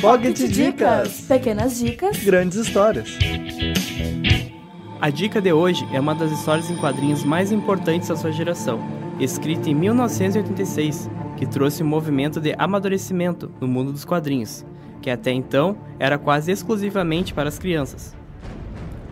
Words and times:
Pocket 0.00 0.36
Dicas! 0.36 1.22
Pequenas 1.22 1.76
dicas, 1.76 2.22
Grandes 2.22 2.56
histórias. 2.56 3.18
A 5.00 5.10
dica 5.10 5.40
de 5.40 5.52
hoje 5.52 5.84
é 5.92 5.98
uma 5.98 6.14
das 6.14 6.30
histórias 6.30 6.70
em 6.70 6.76
quadrinhos 6.76 7.24
mais 7.24 7.50
importantes 7.50 8.08
da 8.08 8.14
sua 8.14 8.30
geração, 8.30 8.78
escrita 9.18 9.68
em 9.68 9.74
1986, 9.74 11.10
que 11.36 11.46
trouxe 11.46 11.82
um 11.82 11.86
movimento 11.86 12.40
de 12.40 12.54
amadurecimento 12.56 13.50
no 13.60 13.66
mundo 13.66 13.90
dos 13.90 14.04
quadrinhos, 14.04 14.64
que 15.02 15.10
até 15.10 15.32
então 15.32 15.76
era 15.98 16.16
quase 16.16 16.52
exclusivamente 16.52 17.34
para 17.34 17.48
as 17.48 17.58
crianças. 17.58 18.14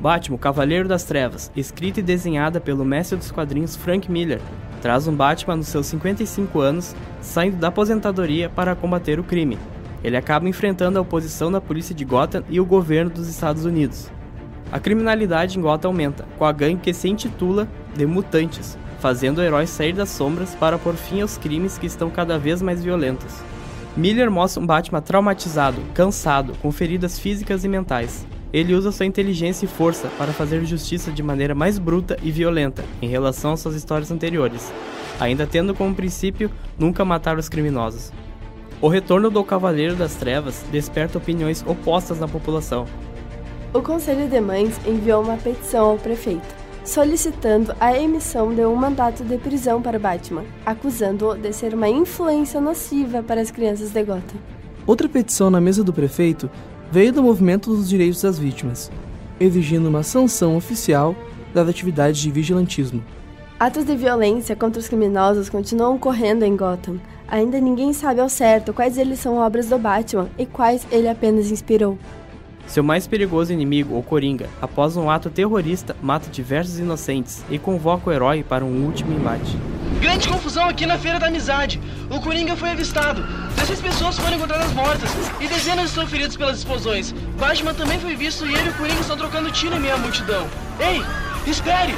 Batman, 0.00 0.36
Cavaleiro 0.36 0.88
das 0.88 1.04
Trevas, 1.04 1.52
escrita 1.54 2.00
e 2.00 2.02
desenhada 2.02 2.60
pelo 2.60 2.84
mestre 2.84 3.16
dos 3.16 3.30
quadrinhos 3.30 3.76
Frank 3.76 4.10
Miller, 4.10 4.40
traz 4.80 5.06
um 5.06 5.14
Batman 5.14 5.58
nos 5.58 5.68
seus 5.68 5.86
55 5.86 6.58
anos, 6.58 6.96
saindo 7.20 7.56
da 7.56 7.68
aposentadoria 7.68 8.50
para 8.50 8.74
combater 8.74 9.20
o 9.20 9.24
crime. 9.24 9.56
Ele 10.02 10.16
acaba 10.16 10.48
enfrentando 10.48 10.98
a 10.98 11.02
oposição 11.02 11.50
da 11.50 11.60
polícia 11.60 11.94
de 11.94 12.04
Gotham 12.04 12.42
e 12.48 12.60
o 12.60 12.64
governo 12.64 13.10
dos 13.10 13.28
Estados 13.28 13.64
Unidos. 13.64 14.10
A 14.70 14.80
criminalidade 14.80 15.58
em 15.58 15.62
Gotham 15.62 15.88
aumenta, 15.88 16.24
com 16.38 16.44
a 16.44 16.52
gangue 16.52 16.80
que 16.80 16.94
se 16.94 17.08
intitula 17.08 17.68
de 17.94 18.06
Mutantes, 18.06 18.78
fazendo 19.00 19.38
o 19.38 19.42
herói 19.42 19.66
sair 19.66 19.92
das 19.92 20.08
sombras 20.08 20.54
para 20.54 20.78
pôr 20.78 20.94
fim 20.94 21.20
aos 21.20 21.36
crimes 21.36 21.76
que 21.76 21.86
estão 21.86 22.08
cada 22.08 22.38
vez 22.38 22.62
mais 22.62 22.82
violentos. 22.82 23.34
Miller 23.96 24.30
mostra 24.30 24.62
um 24.62 24.66
Batman 24.66 25.02
traumatizado, 25.02 25.78
cansado, 25.92 26.54
com 26.62 26.72
feridas 26.72 27.18
físicas 27.18 27.64
e 27.64 27.68
mentais. 27.68 28.26
Ele 28.52 28.74
usa 28.74 28.92
sua 28.92 29.06
inteligência 29.06 29.66
e 29.66 29.68
força 29.68 30.08
para 30.16 30.32
fazer 30.32 30.64
justiça 30.64 31.10
de 31.10 31.22
maneira 31.22 31.54
mais 31.54 31.78
bruta 31.78 32.16
e 32.22 32.30
violenta 32.30 32.84
em 33.02 33.08
relação 33.08 33.52
às 33.52 33.60
suas 33.60 33.74
histórias 33.74 34.10
anteriores, 34.10 34.72
ainda 35.20 35.46
tendo 35.46 35.74
como 35.74 35.94
princípio 35.94 36.50
nunca 36.78 37.04
matar 37.04 37.38
os 37.38 37.48
criminosos. 37.48 38.12
O 38.82 38.88
retorno 38.88 39.30
do 39.30 39.44
Cavaleiro 39.44 39.94
das 39.94 40.16
Trevas 40.16 40.64
desperta 40.72 41.16
opiniões 41.16 41.64
opostas 41.64 42.18
na 42.18 42.26
população. 42.26 42.84
O 43.72 43.80
Conselho 43.80 44.28
de 44.28 44.40
Mães 44.40 44.74
enviou 44.84 45.22
uma 45.22 45.36
petição 45.36 45.90
ao 45.90 45.98
prefeito, 45.98 46.52
solicitando 46.84 47.72
a 47.78 47.96
emissão 47.96 48.52
de 48.52 48.66
um 48.66 48.74
mandato 48.74 49.22
de 49.22 49.38
prisão 49.38 49.80
para 49.80 50.00
Batman, 50.00 50.42
acusando-o 50.66 51.36
de 51.36 51.52
ser 51.52 51.74
uma 51.74 51.88
influência 51.88 52.60
nociva 52.60 53.22
para 53.22 53.40
as 53.40 53.52
crianças 53.52 53.92
de 53.92 54.02
Gotham. 54.02 54.40
Outra 54.84 55.08
petição 55.08 55.48
na 55.48 55.60
mesa 55.60 55.84
do 55.84 55.92
prefeito 55.92 56.50
veio 56.90 57.12
do 57.12 57.22
movimento 57.22 57.70
dos 57.70 57.88
direitos 57.88 58.22
das 58.22 58.36
vítimas, 58.36 58.90
exigindo 59.38 59.88
uma 59.88 60.02
sanção 60.02 60.56
oficial 60.56 61.14
das 61.54 61.68
atividades 61.68 62.20
de 62.20 62.32
vigilantismo. 62.32 63.00
Atos 63.60 63.84
de 63.84 63.94
violência 63.94 64.56
contra 64.56 64.80
os 64.80 64.88
criminosos 64.88 65.48
continuam 65.48 65.94
ocorrendo 65.94 66.44
em 66.44 66.56
Gotham. 66.56 66.98
Ainda 67.32 67.58
ninguém 67.58 67.94
sabe 67.94 68.20
ao 68.20 68.28
certo 68.28 68.74
quais 68.74 68.98
eles 68.98 69.18
são 69.18 69.38
obras 69.38 69.66
do 69.66 69.78
Batman 69.78 70.28
e 70.36 70.44
quais 70.44 70.86
ele 70.92 71.08
apenas 71.08 71.50
inspirou. 71.50 71.98
Seu 72.66 72.84
mais 72.84 73.06
perigoso 73.06 73.50
inimigo, 73.50 73.96
o 73.96 74.02
Coringa, 74.02 74.50
após 74.60 74.98
um 74.98 75.08
ato 75.08 75.30
terrorista, 75.30 75.96
mata 76.02 76.28
diversos 76.28 76.78
inocentes 76.78 77.42
e 77.48 77.58
convoca 77.58 78.10
o 78.10 78.12
herói 78.12 78.42
para 78.42 78.62
um 78.62 78.84
último 78.84 79.14
embate. 79.14 79.56
Grande 79.98 80.28
confusão 80.28 80.68
aqui 80.68 80.84
na 80.84 80.98
Feira 80.98 81.18
da 81.18 81.28
Amizade. 81.28 81.80
O 82.10 82.20
Coringa 82.20 82.54
foi 82.54 82.72
avistado. 82.72 83.22
16 83.56 83.80
pessoas 83.80 84.18
foram 84.18 84.36
encontradas 84.36 84.70
mortas 84.74 85.10
e 85.40 85.48
dezenas 85.48 85.88
estão 85.88 86.06
feridas 86.06 86.36
pelas 86.36 86.58
explosões. 86.58 87.12
Batman 87.40 87.72
também 87.72 87.98
foi 87.98 88.14
visto 88.14 88.46
e 88.46 88.54
ele 88.54 88.66
e 88.66 88.68
o 88.68 88.74
Coringa 88.74 89.00
estão 89.00 89.16
trocando 89.16 89.50
tiro 89.50 89.74
em 89.74 89.80
meio 89.80 89.94
à 89.94 89.98
multidão. 89.98 90.46
Ei, 90.78 91.00
espere! 91.50 91.94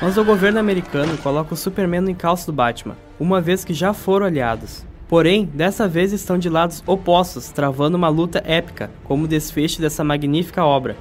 Mas 0.00 0.16
o 0.16 0.24
governo 0.24 0.58
americano 0.58 1.16
coloca 1.18 1.52
o 1.52 1.56
Superman 1.56 2.00
no 2.00 2.10
encalço 2.10 2.46
do 2.46 2.52
Batman, 2.52 2.96
uma 3.22 3.40
vez 3.40 3.64
que 3.64 3.72
já 3.72 3.94
foram 3.94 4.26
aliados. 4.26 4.84
Porém, 5.08 5.44
dessa 5.44 5.86
vez 5.86 6.12
estão 6.12 6.36
de 6.36 6.48
lados 6.48 6.82
opostos, 6.86 7.52
travando 7.52 7.96
uma 7.96 8.08
luta 8.08 8.42
épica, 8.44 8.90
como 9.04 9.28
desfecho 9.28 9.80
dessa 9.80 10.02
magnífica 10.02 10.64
obra. 10.64 10.96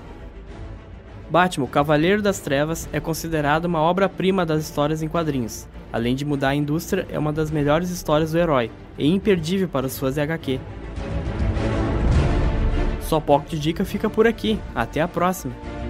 Batman, 1.31 1.65
Cavaleiro 1.65 2.21
das 2.21 2.39
Trevas, 2.39 2.87
é 2.93 2.99
considerado 2.99 3.65
uma 3.65 3.81
obra-prima 3.81 4.45
das 4.45 4.61
histórias 4.63 5.01
em 5.01 5.07
quadrinhos. 5.07 5.67
Além 5.91 6.13
de 6.13 6.23
mudar 6.23 6.49
a 6.49 6.55
indústria, 6.55 7.07
é 7.09 7.17
uma 7.17 7.33
das 7.33 7.49
melhores 7.49 7.89
histórias 7.89 8.33
do 8.33 8.37
herói, 8.37 8.69
e 8.99 9.07
imperdível 9.07 9.67
para 9.67 9.87
os 9.87 9.97
fãs 9.97 10.13
de 10.13 10.21
HQ. 10.21 10.59
Sua 13.01 13.19
Pocket 13.19 13.59
Dica 13.59 13.83
fica 13.83 14.09
por 14.09 14.27
aqui. 14.27 14.59
Até 14.75 15.01
a 15.01 15.07
próxima! 15.07 15.80